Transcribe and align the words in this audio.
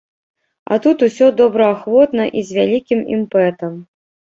А 0.71 0.77
тут 0.85 0.97
усё 1.09 1.29
добраахвотна 1.43 2.29
і 2.37 2.47
з 2.51 2.61
вялікім 2.61 3.09
імпэтам. 3.17 3.83